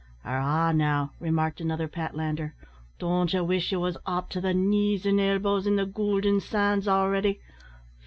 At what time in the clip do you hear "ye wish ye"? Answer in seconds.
3.35-3.77